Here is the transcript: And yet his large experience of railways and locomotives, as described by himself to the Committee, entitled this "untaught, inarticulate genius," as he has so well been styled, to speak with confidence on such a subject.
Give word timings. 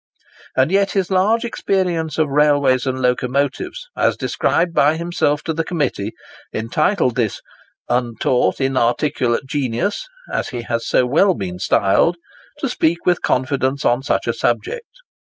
And 0.57 0.71
yet 0.71 0.93
his 0.93 1.11
large 1.11 1.45
experience 1.45 2.17
of 2.17 2.27
railways 2.27 2.87
and 2.87 2.99
locomotives, 3.03 3.85
as 3.95 4.17
described 4.17 4.73
by 4.73 4.97
himself 4.97 5.43
to 5.43 5.53
the 5.53 5.63
Committee, 5.63 6.13
entitled 6.51 7.13
this 7.15 7.39
"untaught, 7.87 8.59
inarticulate 8.59 9.45
genius," 9.47 10.07
as 10.33 10.49
he 10.49 10.63
has 10.63 10.87
so 10.87 11.05
well 11.05 11.35
been 11.35 11.59
styled, 11.59 12.17
to 12.57 12.67
speak 12.67 13.05
with 13.05 13.21
confidence 13.21 13.85
on 13.85 14.01
such 14.01 14.25
a 14.25 14.33
subject. 14.33 14.89